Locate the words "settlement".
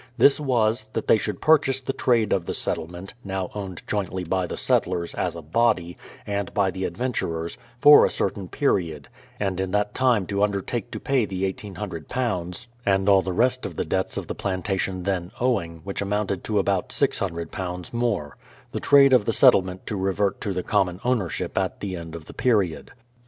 2.55-3.13, 19.33-19.85